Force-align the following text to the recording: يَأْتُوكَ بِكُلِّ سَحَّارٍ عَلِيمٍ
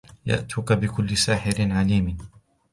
يَأْتُوكَ 0.25 0.73
بِكُلِّ 0.73 1.17
سَحَّارٍ 1.17 1.53
عَلِيمٍ 1.71 2.17